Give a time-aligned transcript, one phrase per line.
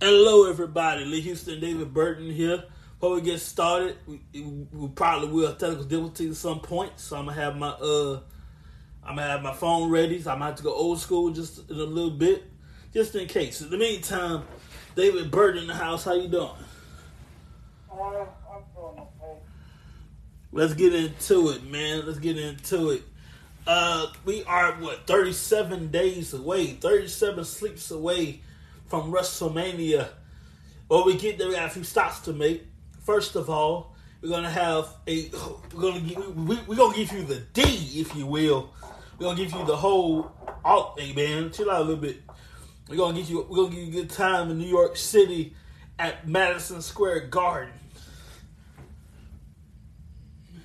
[0.00, 1.04] Hello, everybody.
[1.04, 2.64] Lee Houston, David Burton here.
[2.94, 4.22] Before we get started, we,
[4.72, 8.20] we probably will have technical difficulties at some point, so I'm gonna have my uh,
[9.04, 10.22] I'm gonna have my phone ready.
[10.22, 12.44] So I'm gonna have to go old school just in a little bit,
[12.94, 13.60] just in case.
[13.60, 14.44] In the meantime,
[14.94, 16.04] David Burton in the house.
[16.04, 16.48] How you doing?
[17.92, 19.38] Uh, I'm doing okay.
[20.50, 22.06] Let's get into it, man.
[22.06, 23.02] Let's get into it.
[23.68, 28.40] Uh, we are what 37 days away, 37 sleeps away
[28.86, 30.08] from WrestleMania.
[30.88, 31.48] Well, we get there.
[31.48, 32.66] We got a few stops to make.
[33.04, 35.30] First of all, we're gonna have a.
[35.74, 36.34] We're gonna give.
[36.34, 37.62] We, we're gonna give you the D,
[37.96, 38.72] if you will.
[39.18, 40.32] We're gonna give you the whole.
[40.64, 42.22] Oh, hey man, chill out a little bit.
[42.88, 43.46] We're gonna give you.
[43.48, 45.54] We're gonna give you a good time in New York City
[45.98, 47.74] at Madison Square Garden.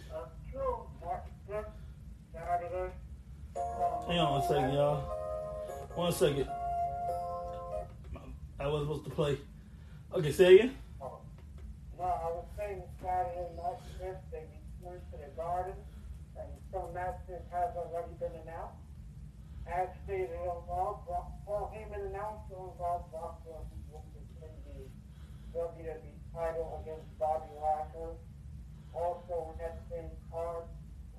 [0.10, 0.88] That's true.
[1.04, 1.66] March 5th,
[2.32, 2.94] Saturday.
[3.56, 5.02] Um, Hang on a second, y'all.
[5.96, 6.48] One second.
[8.60, 9.38] I wasn't supposed to play.
[10.14, 10.76] Okay, say again.
[11.02, 11.20] oh,
[11.98, 14.44] No, I was saying Saturday, night 5th, they
[14.80, 15.74] return to the garden,
[16.38, 18.80] and some matches has already been announced.
[19.68, 20.30] As stated
[20.68, 21.08] Brock-
[21.46, 24.84] Paul Heyman announced to involve Brock Lesnar will defend the
[25.56, 28.16] WWE title against Bobby Lashley.
[28.94, 30.64] Also, in that same card,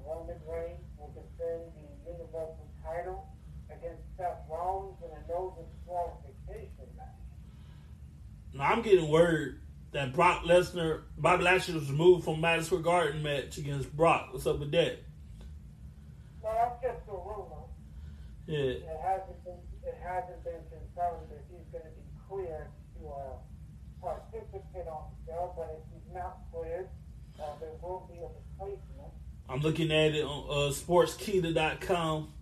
[0.04, 3.26] Roman Reigns will defend the Universal title
[3.72, 7.08] against Seth Rollins in a no disqualification match.
[8.52, 9.60] Now I'm getting word
[9.92, 14.28] that Brock Lesnar, Bobby Lashley was removed from Madison Square Garden match against Brock.
[14.32, 14.98] What's up with that?
[16.42, 17.64] Well, that's just a rumor.
[18.46, 18.58] Yeah.
[18.58, 22.68] It hasn't been it hasn't been confirmed that he's going to be cleared
[22.98, 23.36] to uh,
[24.00, 25.52] participate on the show.
[25.56, 26.88] But if he's not cleared,
[27.40, 29.12] uh, there will be a replacement.
[29.48, 32.32] I'm looking at it on uh, sportskeeda.com.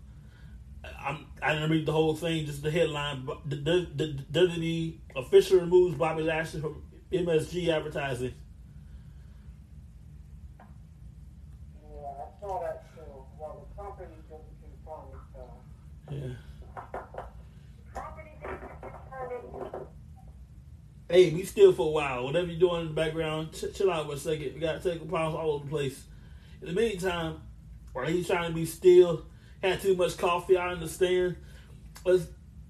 [1.00, 3.24] I'm, I didn't read the whole thing, just the headline.
[3.24, 3.88] But The, the,
[4.32, 8.34] the WWE official removes Bobby Lashley from MSG advertising.
[10.58, 13.00] Yeah, I saw that too.
[13.38, 15.20] Well, the company didn't confirm it.
[15.34, 16.36] So.
[17.94, 19.88] Confirm it.
[21.08, 22.24] Hey, be still for a while.
[22.24, 24.54] Whatever you're doing in the background, ch- chill out for a second.
[24.54, 26.04] We got technical problems all over the place.
[26.62, 27.42] In the meantime,
[27.92, 29.26] while he's trying to be still,
[29.62, 31.36] had too much coffee, I understand.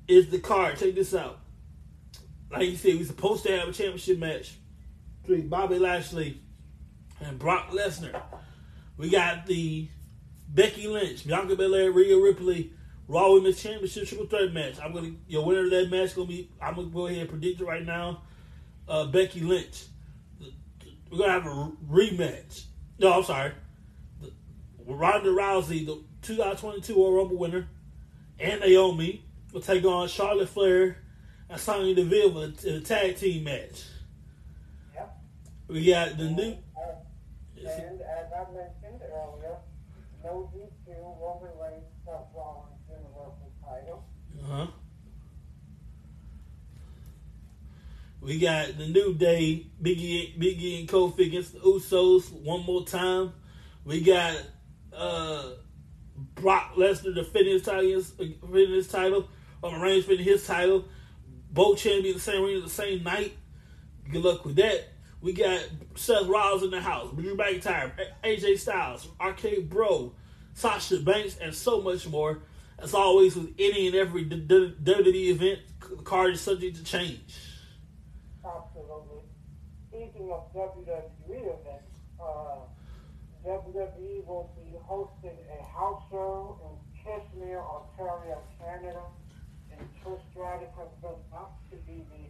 [0.09, 0.79] Is the card.
[0.79, 1.39] Check this out.
[2.51, 4.59] Like you said, we're supposed to have a championship match
[5.23, 6.41] between Bobby Lashley
[7.21, 8.21] and Brock Lesnar.
[8.99, 9.89] We got the
[10.49, 12.73] Becky Lynch, Bianca Belair, Rhea Ripley,
[13.09, 14.79] Raw Women's Championship Triple Threat match.
[14.83, 16.51] I'm gonna your winner of that match gonna be.
[16.61, 18.23] I'm gonna go ahead and predict it right now.
[18.87, 19.87] Uh, Becky Lynch.
[21.11, 22.65] We're gonna have a rematch.
[22.99, 23.53] No, I'm sorry.
[24.85, 27.69] Ronda Rousey, the 2022 Royal Rumble winner,
[28.39, 30.97] and Naomi will take on Charlotte Flair
[31.49, 33.85] and Sonya Deville in a- in a tag team match.
[34.95, 35.21] Yep.
[35.69, 36.53] We got the new.
[36.77, 36.95] Uh,
[37.65, 39.57] And as I mentioned earlier,
[40.25, 44.05] no DQ, Roman Reigns, Seth Rollins, Universal title.
[44.43, 44.67] Uh-huh.
[48.21, 53.33] We got the new day, Biggie, Biggie and Kofi against the Usos one more time.
[53.85, 54.37] We got
[54.93, 55.51] uh,
[56.17, 59.29] Brock Lesnar defending his title, defending his title.
[59.63, 60.85] Roman Reigns defending his title.
[61.51, 63.35] Both champions the same ring the same night.
[64.11, 64.89] Good luck with that.
[65.21, 65.61] We got
[65.95, 67.93] Seth Rollins in the house, Drew McIntyre,
[68.25, 70.15] AJ Styles, Arcade Bro,
[70.55, 72.43] Sasha Banks, and so much more.
[72.79, 77.37] As always, with any and every WWE event, the card is subject to change.
[78.45, 79.23] Absolutely.
[79.89, 82.57] Speaking of WWE events, uh,
[83.47, 85.39] WWE will be hosting
[85.75, 89.03] a house show in Kashmir, Ontario, Canada,
[89.71, 92.25] and Trish Stratus has been asked to be the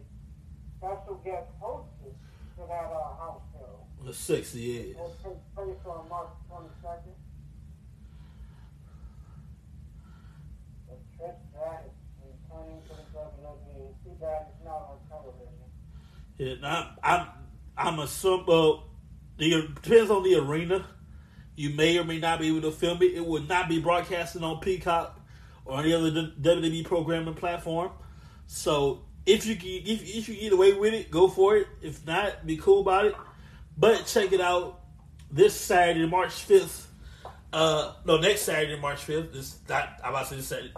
[0.77, 2.15] special guest hostess
[2.55, 4.05] for that uh, house show.
[4.05, 4.97] The sexy It is.
[4.97, 7.15] will take place on March 22nd.
[10.87, 14.03] But Trish Stratus returning to the WWE.
[14.03, 15.47] Too bad it's not on television.
[16.37, 17.27] Yeah, I'm
[17.77, 18.89] I'm assuming well,
[19.37, 20.85] the depends on the arena.
[21.55, 23.13] You may or may not be able to film it.
[23.13, 25.19] It will not be broadcasted on Peacock
[25.65, 27.91] or any other WWE programming platform.
[28.47, 31.67] So if you can, if, if you get away with it, go for it.
[31.81, 33.15] If not, be cool about it.
[33.77, 34.81] But check it out
[35.31, 36.91] this Saturday, March fifth.
[37.51, 39.33] Uh, no, next Saturday, March fifth.
[39.33, 39.99] This not.
[40.03, 40.73] I'm about to say this Saturday.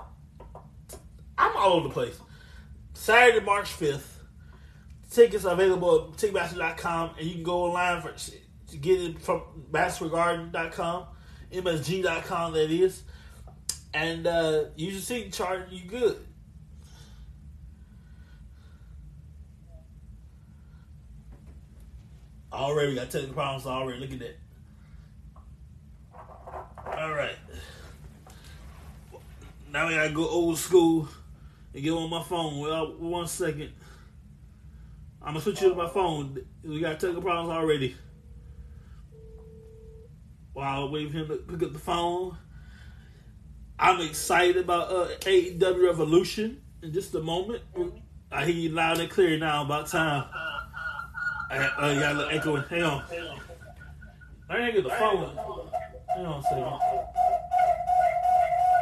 [1.37, 2.19] I'm all over the place.
[2.93, 4.11] Saturday, March fifth.
[5.09, 8.09] Tickets available at Ticketmaster.com, and you can go online for
[8.69, 9.41] to get it from
[9.71, 11.05] MasterGarden.com.
[11.51, 13.03] MSG.com, that is.
[13.93, 16.17] And uh, use your seat chart, you good.
[22.51, 23.99] Already, got technical problems already.
[23.99, 24.37] Look at that.
[26.97, 27.35] All right.
[29.71, 31.09] Now we gotta go old school
[31.73, 32.59] and get on my phone.
[32.59, 33.73] Well, one second.
[35.21, 36.39] I'm gonna switch you to my phone.
[36.63, 37.95] We got technical problems already.
[40.55, 42.37] While I wait for him to pick up the phone,
[43.77, 47.61] I'm excited about uh, AEW Revolution in just a moment.
[48.31, 49.65] I hear you loud and clear now.
[49.65, 50.23] About time.
[51.51, 52.55] I, uh, you got a little echo.
[52.55, 53.03] Hang on.
[54.49, 55.35] I ain't get the phone.
[56.15, 56.79] Hang on a second.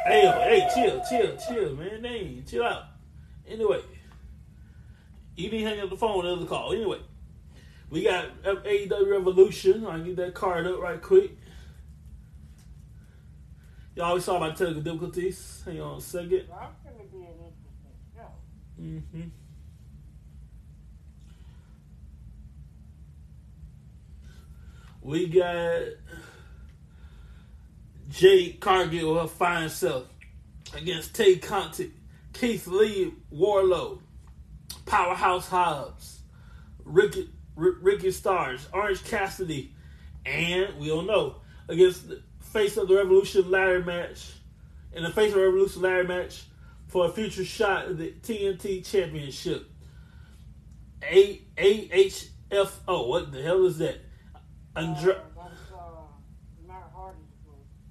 [0.06, 2.04] Hey, hey, chill, chill, chill, man.
[2.04, 2.84] Hey, chill out.
[3.48, 3.82] Anyway,
[5.36, 6.24] you didn't hang up the phone.
[6.24, 6.72] Another call.
[6.72, 7.00] Anyway,
[7.90, 9.88] we got AEW Revolution.
[9.88, 11.32] I'll get that card up right quick.
[13.96, 15.62] Y'all always saw my technical difficulties.
[15.66, 16.48] Hang on a second.
[16.50, 17.54] That's going to be interesting
[18.16, 18.32] show.
[18.82, 19.30] Mm-hmm.
[25.02, 25.82] We got
[28.10, 30.06] Jade Cargill, her fine self,
[30.74, 31.92] against Tay Conti,
[32.32, 34.00] Keith Lee, Wardlow,
[34.86, 36.22] Powerhouse Hobbs,
[36.84, 39.76] Ricky, Ricky Starks, Orange Cassidy,
[40.26, 41.36] and we don't know
[41.68, 42.24] against the
[42.54, 44.32] face of the Revolution ladder match,
[44.94, 46.44] in the face of the Revolution ladder match
[46.88, 49.70] for a future shot at the TNT Championship.
[51.04, 53.08] A A H F O.
[53.08, 53.98] What the hell is that?
[54.76, 56.02] Andra- Uh, uh,
[56.68, 57.22] Matt Hardy's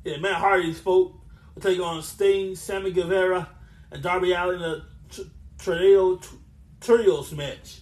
[0.04, 1.20] yeah, Matt Hardy's folk
[1.54, 3.48] will take on Sting, Sammy Guevara,
[3.90, 5.22] and Darby Allin in a tr-
[5.58, 6.34] trio tr-
[6.80, 7.80] trios match.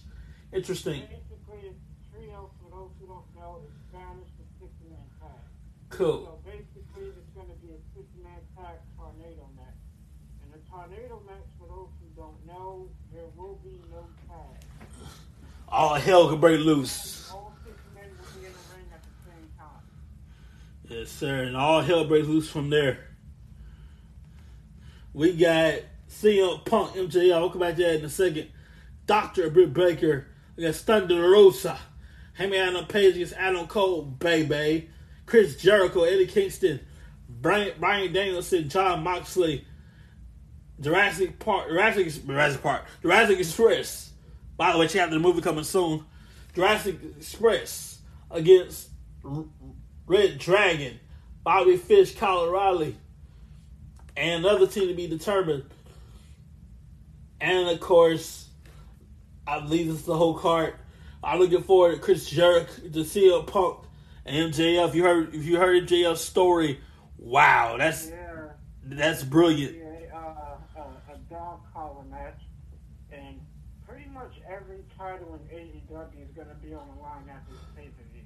[0.51, 1.01] Interesting.
[1.01, 1.73] Basically,
[2.11, 4.99] for those who don't know, is Spanish for six-man.
[5.89, 6.25] Cool.
[6.25, 9.79] So basically, it's going to be a six-man tag tornado match.
[10.43, 14.61] And the tornado match, for those who don't know, there will be no tag.
[15.81, 17.33] All hell could break loose.
[20.87, 21.41] Yes, sir.
[21.41, 22.99] And all hell breaks loose from there.
[25.11, 27.33] We got CM Punk, MJF.
[27.33, 28.49] I'll come back to that in a second.
[29.07, 29.49] Dr.
[29.49, 31.79] Britt Baker against Thunder Rosa.
[32.33, 34.87] Hangman Page against Adam Cole, baby.
[35.25, 36.79] Chris Jericho, Eddie Kingston,
[37.27, 39.65] Brian, Bryan Danielson, Jon Moxley,
[40.79, 44.10] Jurassic Park, Jurassic, Jurassic Park, Jurassic Express.
[44.61, 46.05] By the way, check out the movie coming soon.
[46.53, 47.97] Jurassic Express
[48.29, 48.89] against
[49.25, 49.45] R-
[50.05, 50.99] Red Dragon,
[51.43, 52.95] Bobby Fish, Kyle O'Reilly,
[54.15, 55.63] and another team to be determined.
[57.39, 58.49] And of course,
[59.47, 60.75] I believe this is the whole card.
[61.23, 63.79] I'm looking forward to Chris Jericho, to CM Punk,
[64.27, 64.93] and MJF.
[64.93, 66.79] You heard if you heard MJF's story,
[67.17, 68.49] wow, that's Yeah.
[68.83, 69.75] that's brilliant.
[69.75, 72.41] Yeah, uh, uh, a dog collar match,
[73.11, 73.39] and
[73.87, 77.59] pretty much every title in AEW is going to be on the line at this
[77.75, 78.23] pay per view.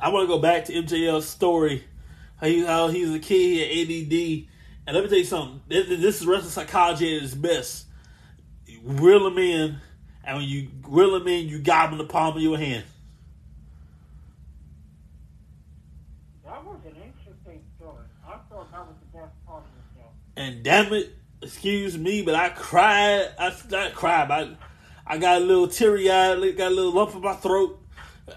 [0.00, 1.84] I want to go back to MJF's story,
[2.40, 4.48] how, he, how he's a kid, he ADD,
[4.86, 5.60] and let me tell you something.
[5.68, 7.86] This, this is wrestling psychology at its best.
[8.66, 9.76] You reel him in,
[10.24, 12.84] and when you reel him in, you got him in the palm of your hand.
[16.44, 18.04] That was an interesting story.
[18.26, 20.08] I thought that was the best part of the show.
[20.36, 23.28] And damn it, excuse me, but I cried.
[23.38, 24.56] I not cried, but
[25.08, 27.80] I, got a little teary eyed, got a little lump in my throat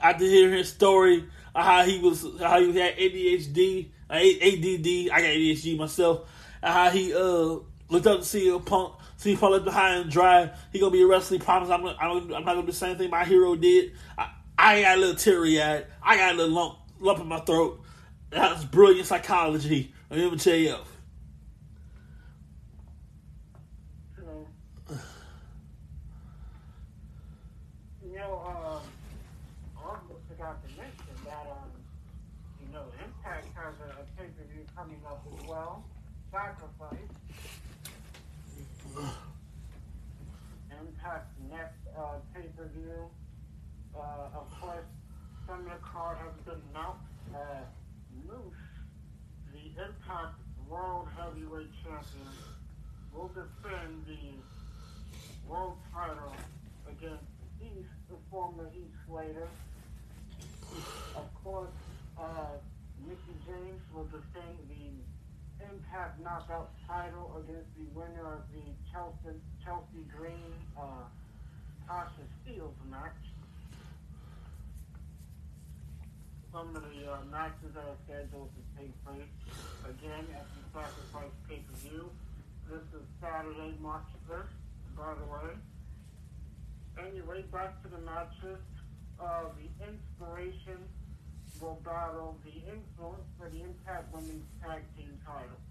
[0.01, 5.11] after hearing his story of how he was, how he had ADHD, uh, ADD.
[5.11, 6.29] I got ADHD myself.
[6.63, 7.57] How he uh
[7.89, 10.51] looked up to see a punk, see Punk left behind and dry.
[10.71, 11.41] He gonna be a wrestling.
[11.41, 13.93] Promise, I'm, gonna, I'm, not gonna do the same thing my hero did.
[14.17, 15.85] I, I got a little teary eyed.
[16.01, 17.81] I got a little lump lump in my throat.
[18.29, 20.85] That's brilliant psychology of MJF.
[24.15, 24.47] So,
[28.05, 28.81] you know, um,
[29.77, 31.71] I almost forgot to mention that, um,
[32.61, 35.83] you know, Impact has a, a pay per view coming up as well.
[36.31, 37.11] Sacrifice.
[40.71, 43.09] Impact's next uh, pay per view.
[43.93, 44.85] Uh, of course,
[45.49, 47.03] of the card has been announced.
[47.35, 47.67] Uh,
[48.25, 48.53] Moose,
[49.51, 52.31] the Impact World Heavyweight Champion,
[53.13, 54.39] will defend the
[55.49, 56.33] world title
[56.87, 57.25] against
[57.59, 59.49] Heath, the former Heath Slater.
[61.15, 61.75] Of course,
[62.17, 62.55] uh,
[63.05, 65.00] Mickie James will defend the
[65.69, 71.05] Impact Knockout title against the winner of the Chelsea, Chelsea Green uh,
[71.89, 73.17] Tasha Steelz match.
[76.51, 79.31] some of the uh, matches that are scheduled to take place
[79.87, 82.11] again at the Sacrifice pay-per-view.
[82.67, 84.51] This is Saturday, March 1st,
[84.97, 85.55] by the way.
[86.99, 88.59] Anyway, back to the matches.
[89.15, 90.83] Uh, the Inspiration
[91.61, 95.61] will battle the Influence for the Impact Women's Tag Team title.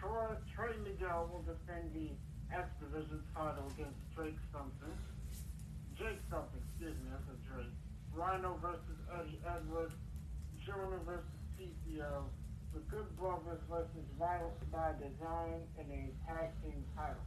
[0.00, 2.08] Troy, Trey Miguel will defend the
[2.54, 4.96] X Division title against Drake something.
[5.96, 7.70] Jake something, excuse me, that's a Drake.
[8.14, 9.92] Rhino versus Eddie Edwards.
[10.66, 11.24] Jonah versus
[11.60, 12.24] PCO.
[12.72, 17.20] The Good Brothers versus Violence by Design in a tag team title.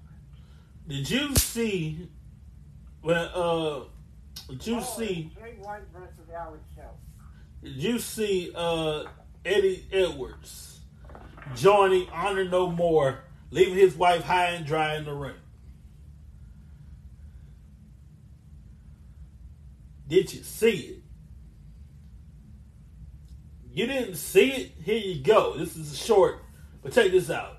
[0.87, 2.09] Did you see
[3.01, 3.81] when uh
[4.49, 6.89] did you Oh, see Jay White versus Alex Shelley.
[7.63, 9.03] Did you see uh
[9.45, 10.79] Eddie Edwards
[11.55, 13.19] joining Honor No More,
[13.51, 15.35] leaving his wife high and dry in the ring?
[20.07, 21.03] Did you see it?
[23.71, 24.71] You didn't see it?
[24.83, 25.57] Here you go.
[25.57, 26.39] This is a short,
[26.81, 27.56] but check this out.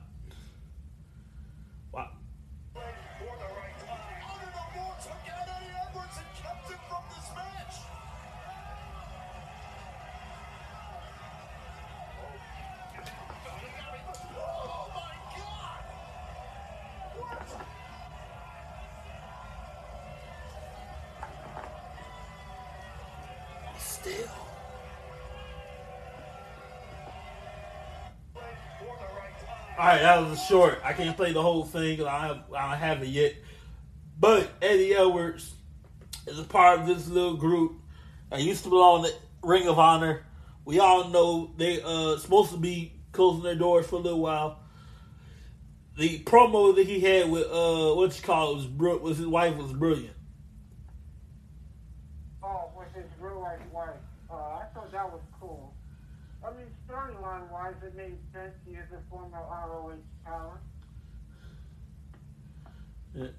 [24.01, 24.29] Still.
[29.79, 30.81] All right, that was a short.
[30.85, 33.35] I can't play the whole thing 'cause I I don't have it yet.
[34.19, 35.55] But Eddie Edwards
[36.27, 37.81] is a part of this little group
[38.31, 39.13] that used to belong to
[39.43, 40.25] Ring of Honor.
[40.65, 44.59] We all know they uh supposed to be closing their doors for a little while.
[45.97, 49.57] The promo that he had with uh what you call it was was his wife
[49.57, 50.17] was brilliant.
[52.43, 53.91] Oh, with his real life wife.
[54.31, 55.73] Uh, I thought that was cool.
[56.45, 56.67] I mean,
[57.69, 58.55] storyline wise, it made sense.
[58.67, 60.61] He is a former ROH talent.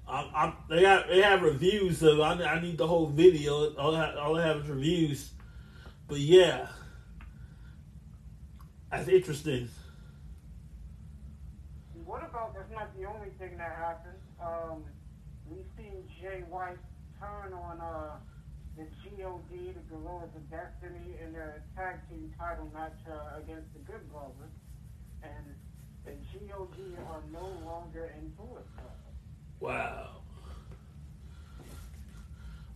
[0.06, 2.18] I'm, I'm, they have they have reviews of.
[2.18, 2.22] it.
[2.22, 3.72] I, I need the whole video.
[3.74, 5.30] All I, all I have is reviews.
[6.08, 6.66] But yeah,
[8.90, 9.68] that's interesting.
[12.04, 14.18] What about that's not the only thing that happened?
[14.42, 14.84] Um,
[15.48, 16.78] we've seen Jay White
[17.18, 18.16] turn on uh,
[19.20, 23.80] the GOD, the Gorillas of Destiny, in their tag team title match uh, against the
[23.80, 24.52] Good Brothers,
[25.22, 25.54] and
[26.04, 28.90] the GOD are no longer in Bullet Club.
[29.60, 30.08] Wow.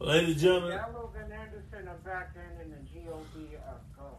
[0.01, 4.15] Ladies and gentlemen, Gallows and Anderson are back in, and the GOD are gone.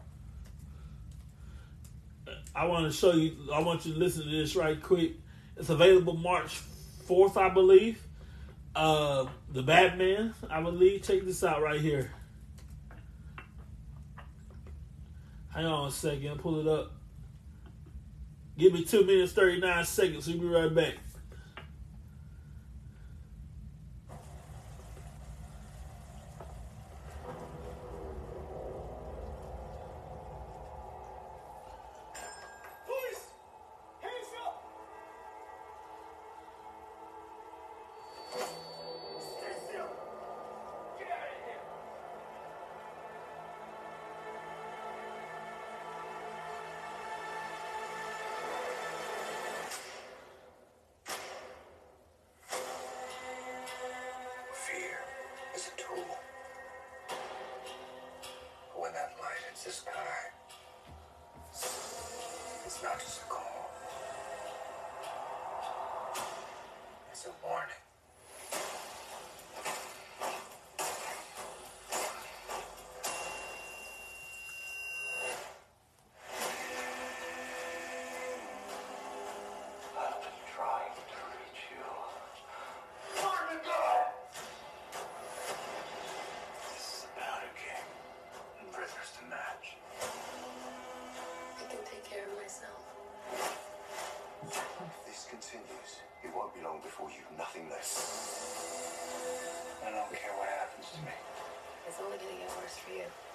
[2.54, 3.36] I want to show you.
[3.52, 5.12] I want you to listen to this right quick.
[5.56, 6.56] It's available March
[7.04, 8.05] fourth, I believe.
[8.76, 11.02] Uh, the Batman, I believe.
[11.02, 12.12] Check this out right here.
[15.48, 16.38] Hang on a second.
[16.40, 16.92] Pull it up.
[18.58, 20.28] Give me two minutes thirty nine seconds.
[20.28, 20.94] We'll be right back.
[96.46, 97.90] Won't be long before you've nothing less.
[99.84, 101.10] And I don't care what happens to me.
[101.88, 103.25] It's only gonna get worse for you.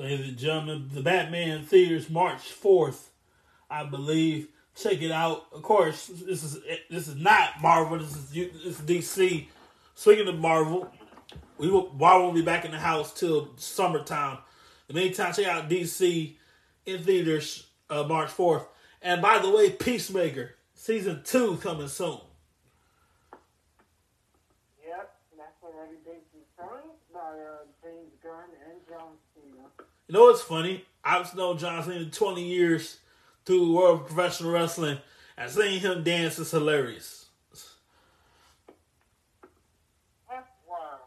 [0.00, 3.10] Ladies and gentlemen, the Batman theaters March fourth,
[3.68, 4.48] I believe.
[4.74, 5.44] Check it out.
[5.52, 7.98] Of course, this is this is not Marvel.
[7.98, 9.48] This is this is DC.
[9.94, 10.90] Speaking of Marvel,
[11.58, 14.38] we will Marvel will be back in the house till summertime.
[14.88, 16.32] In the meantime, check out DC
[16.86, 18.64] in theaters uh, March fourth.
[19.02, 22.20] And by the way, Peacemaker season two coming soon.
[24.82, 26.89] Yep, that's been confirmed by
[27.30, 29.66] uh, James Gunn and John Cena.
[30.08, 30.84] You know what's funny?
[31.04, 32.98] I've known John Cena 20 years
[33.44, 34.98] through the world of professional wrestling,
[35.36, 37.26] and seeing him dance is hilarious.
[40.28, 41.00] That's wild.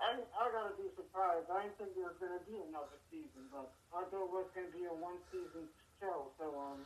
[0.00, 1.46] I, I gotta be surprised.
[1.52, 4.66] I didn't think there was gonna be another season, but I thought it was gonna
[4.72, 5.68] be a one season
[6.00, 6.78] show, so um,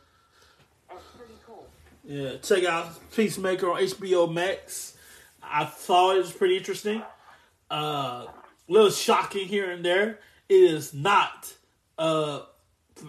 [0.89, 1.67] that's pretty cool.
[2.03, 4.95] Yeah, check out Peacemaker on HBO Max.
[5.41, 7.01] I thought it was pretty interesting.
[7.69, 8.25] Uh,
[8.67, 10.19] little shocking here and there.
[10.47, 11.53] It is not.
[11.97, 12.41] Uh,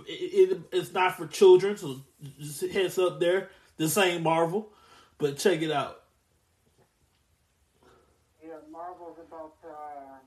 [0.07, 2.03] it, it, it's not for children, so
[2.39, 3.51] just heads up there.
[3.77, 4.69] This ain't Marvel,
[5.19, 6.03] but check it out.
[8.45, 10.19] Yeah, Marvel's about to uh,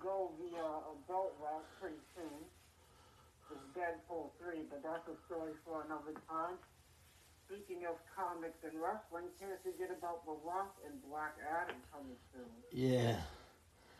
[0.00, 2.42] go via adult route pretty soon.
[3.50, 6.56] It's Deadpool 3, but that's a story for another time.
[7.48, 12.44] Speaking of comics and wrestling, can't forget about The Rock and Black Adam coming soon.
[12.70, 13.16] Yeah.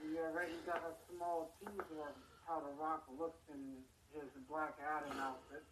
[0.04, 2.12] We already got a small teaser of
[2.46, 3.58] how The Rock looks in
[4.12, 5.62] his Black Adam outfit.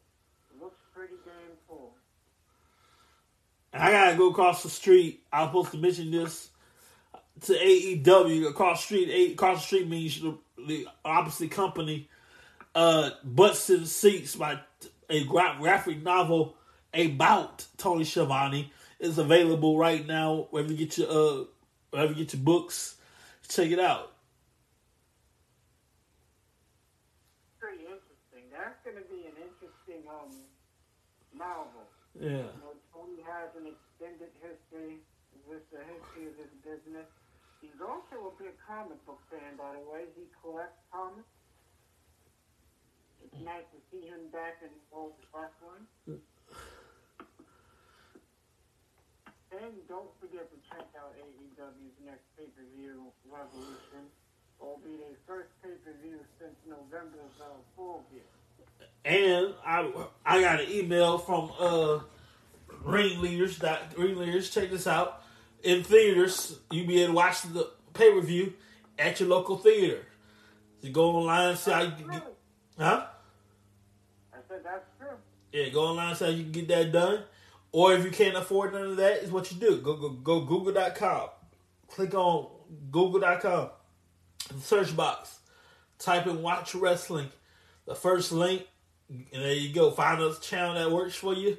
[0.51, 1.93] It looks pretty damn cool.
[3.75, 5.23] And I gotta go across the street.
[5.31, 6.49] I was supposed to mention this
[7.43, 8.49] to AEW.
[8.49, 12.09] Across the street, A- across the street means the, the opposite company.
[12.75, 14.61] Uh, butts to the seats by
[15.11, 16.57] a graphic novel
[16.97, 20.49] about Tony Schiavone is available right now.
[20.51, 21.45] Wherever you get your uh,
[21.91, 22.97] wherever you get your books,
[23.49, 24.13] check it out.
[27.61, 28.49] Pretty interesting.
[28.51, 30.33] That's going to be an interesting um
[31.37, 31.85] novel.
[32.19, 32.49] Yeah.
[32.49, 35.05] You know, Tony has an extended history
[35.45, 37.07] with the history of his business.
[37.61, 40.09] He's also a big comic book fan, by the way.
[40.17, 41.29] He collects comics.
[43.25, 45.85] It's nice to see him back in the old wrestling.
[49.53, 54.11] And don't forget to check out AEW's next pay-per-view, Revolution.
[54.59, 57.45] Will be their first pay-per-view since November's uh,
[57.77, 58.23] Full Gear.
[59.05, 59.89] And I
[60.25, 62.01] I got an email from uh
[62.83, 65.23] ringleaders that ringleaders check this out.
[65.63, 68.55] In theaters, you be able to watch the pay per view
[68.99, 70.01] at your local theater.
[70.81, 72.23] You go online and see how you can get
[72.79, 73.07] huh?
[74.33, 75.17] I said that's true.
[75.53, 77.23] Yeah, go online and see how you can get that done.
[77.77, 79.77] Or if you can't afford none of that, is what you do.
[79.83, 81.29] Go go go Google.com.
[81.89, 82.49] Click on
[82.91, 83.69] Google.com.
[84.63, 85.41] Search box.
[85.99, 87.29] Type in watch wrestling.
[87.85, 88.67] The first link
[89.11, 89.91] and there you go.
[89.91, 91.59] Find a channel that works for you.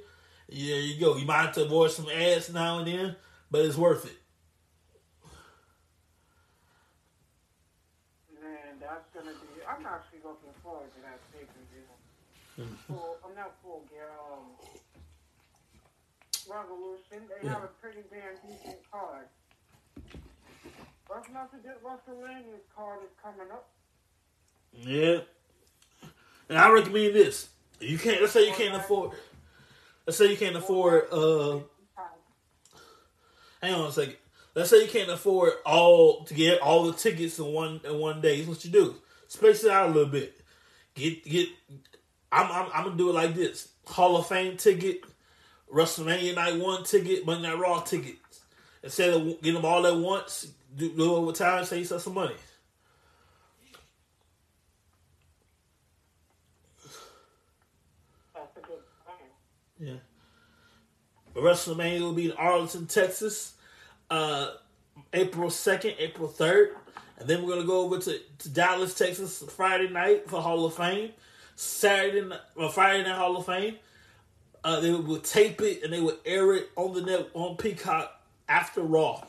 [0.49, 1.17] Yeah, there you go.
[1.17, 3.15] You might have to avoid some ads now and then,
[3.51, 4.17] but it's worth it.
[8.41, 9.61] Man, that's gonna be.
[9.69, 12.77] I'm actually looking forward to that pay per view.
[12.87, 13.83] Full, I'm not full.
[14.01, 14.76] Um,
[16.49, 17.27] Revolution.
[17.41, 19.27] They have a pretty damn decent card.
[21.09, 23.69] Let's not forget WrestleMania's card is coming up.
[24.73, 25.19] Yeah.
[26.49, 27.49] And I recommend this.
[27.79, 29.11] You can't let's say you can't afford
[30.05, 31.59] let's say you can't afford uh
[33.61, 34.15] hang on a second.
[34.55, 38.21] Let's say you can't afford all to get all the tickets in one in one
[38.21, 38.37] day.
[38.37, 38.95] Here's what you do.
[39.27, 40.41] Space it out a little bit.
[40.95, 41.49] Get get
[42.31, 43.69] I'm I'm, I'm gonna do it like this.
[43.85, 45.01] Hall of Fame ticket,
[45.73, 48.41] WrestleMania Night One ticket, Monday Night Raw tickets.
[48.83, 52.13] Instead of getting them all at once, do, do it over time, save yourself some
[52.13, 52.35] money.
[59.79, 59.93] Yeah.
[61.35, 63.53] WrestleMania will be in Arlington, Texas,
[64.09, 64.51] uh,
[65.13, 66.71] April 2nd, April 3rd.
[67.19, 70.65] And then we're going to go over to, to Dallas, Texas, Friday night for Hall
[70.65, 71.11] of Fame.
[71.55, 73.75] Saturday night, well, Friday night Hall of Fame.
[74.63, 78.11] Uh, they will tape it and they will air it on the net on Peacock
[78.49, 79.23] after Raw.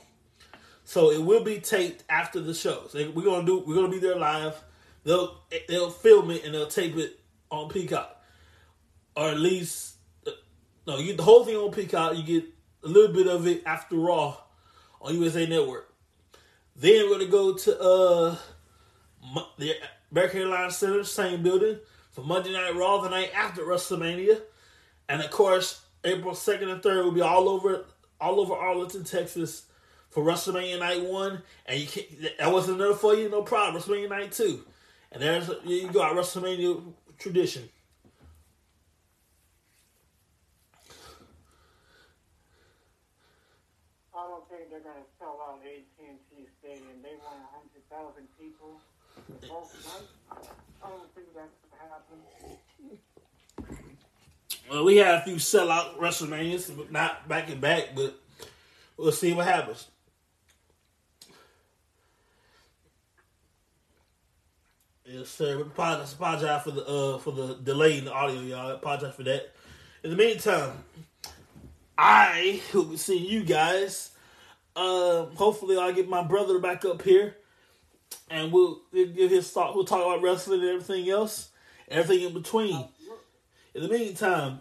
[0.85, 2.85] So it will be taped after the show.
[2.89, 3.63] So we're gonna do.
[3.67, 4.63] We're gonna be there live.
[5.05, 5.37] They'll
[5.69, 8.23] they'll film it and they'll tape it on Peacock,
[9.15, 9.97] or at least
[10.87, 10.99] no.
[10.99, 12.17] You get the whole thing on Peacock.
[12.17, 12.45] You get
[12.85, 14.37] a little bit of it after Raw
[15.01, 15.93] on USA Network.
[16.75, 18.37] Then we're gonna go to uh
[19.59, 19.75] the
[20.11, 21.79] American Airlines Center, same building
[22.11, 24.41] for Monday Night Raw the night after WrestleMania,
[25.09, 27.85] and of course April second and third will be all over
[28.21, 29.67] all over Arlington, Texas
[30.11, 31.43] for WrestleMania Night One.
[31.67, 33.81] And you can't that wasn't enough for you, no problem.
[33.81, 34.65] WrestleMania Night Two,
[35.13, 36.83] And there's you got WrestleMania
[37.19, 37.69] tradition.
[44.15, 47.03] I don't think they're gonna sell out AT&T Stadium.
[47.03, 48.81] They want hundred thousand people
[49.49, 50.51] both nights.
[50.83, 52.99] I don't think that's gonna happen.
[54.71, 58.21] Well, we had a few sellout WrestleManias, but not back and back, but
[58.97, 59.89] we'll see what happens.
[65.07, 65.57] Yes, sir.
[65.57, 66.13] We apologize,
[66.63, 68.73] for the uh for the delay in the audio, y'all.
[68.73, 69.55] I apologize for that.
[70.05, 70.73] In the meantime,
[71.97, 74.11] I will be seeing you guys.
[74.77, 77.37] Um, hopefully, I'll get my brother back up here,
[78.29, 79.75] and we'll, we'll give his thought.
[79.75, 81.49] We'll talk about wrestling and everything else,
[81.89, 82.87] everything in between.
[83.79, 84.59] In the meantime,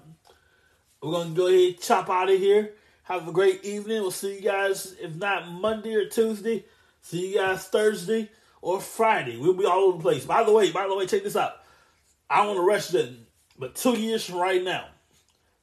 [1.02, 2.74] we're gonna go ahead chop out of here.
[3.02, 4.04] Have a great evening.
[4.04, 6.66] We'll see you guys, if not Monday or Tuesday,
[7.02, 8.30] see you guys Thursday
[8.62, 9.36] or Friday.
[9.36, 10.24] We'll be all over the place.
[10.24, 11.54] By the way, by the way, check this out.
[12.30, 13.12] I want to rush that,
[13.58, 14.86] but two years from right now,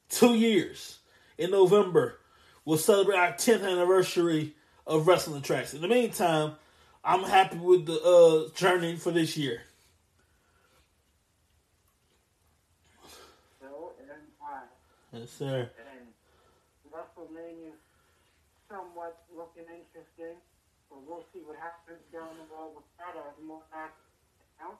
[0.09, 0.99] two years
[1.37, 2.19] in November,
[2.65, 4.53] we'll celebrate our 10th anniversary
[4.85, 5.73] of Wrestling Tracks.
[5.73, 6.55] In the meantime,
[7.05, 9.61] I'm happy with the uh, journey for this year.
[13.59, 14.09] So and
[14.41, 14.61] I.
[15.15, 15.69] Yes, sir.
[15.79, 16.07] And
[16.91, 17.71] WrestleMania
[18.69, 20.35] somewhat looking interesting,
[20.89, 24.01] but we'll see what happens down the road with that as more acts
[24.61, 24.77] out.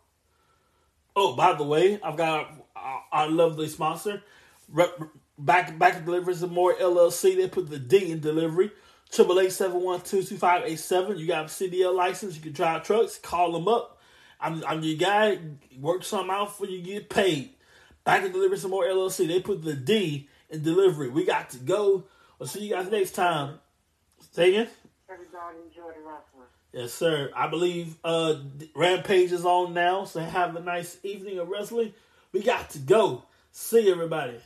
[1.15, 4.21] Oh, by the way, I've got our, lovely sponsor,
[5.37, 7.37] Back Back Deliveries and More LLC.
[7.37, 8.71] They put the D in delivery.
[9.11, 11.17] Triple eight seven one two two five eight seven.
[11.17, 12.35] You got a CDL license.
[12.35, 13.17] You can drive trucks.
[13.17, 14.01] Call them up.
[14.41, 15.39] I'm I'm your guy.
[15.79, 16.81] Work something out for you.
[16.81, 17.54] Get paid.
[18.05, 19.27] Back and deliver some More LLC.
[19.27, 21.09] They put the D in delivery.
[21.09, 22.05] We got to go.
[22.39, 23.59] We'll see you guys next time.
[24.31, 24.67] Say again.
[25.09, 26.47] Everybody enjoy the wrestling.
[26.71, 27.31] Yes, sir.
[27.35, 28.35] I believe uh
[28.75, 31.93] Rampage is on now, so have a nice evening of wrestling.
[32.31, 33.23] We got to go.
[33.51, 34.39] See everybody.